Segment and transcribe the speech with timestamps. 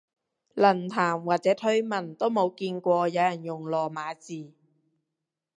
[0.55, 4.51] 論壇或者推文都冇見過有人用羅馬字